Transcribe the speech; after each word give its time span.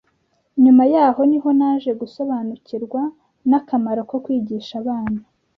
Nyuma 0.63 0.83
yaho 0.93 1.21
niho 1.29 1.49
naje 1.59 1.91
gusobanukirwa 2.01 3.01
n'akamaro 3.49 4.01
ko 4.11 4.17
kwigisha 4.23 4.73
abana 4.81 5.21